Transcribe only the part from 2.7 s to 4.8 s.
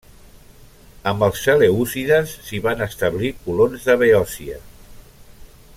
establir colons de Beòcia.